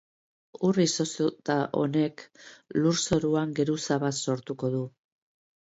[0.67, 2.25] Ur izoztuta honek
[2.79, 4.83] lurzoruan geruza bat sortuko du.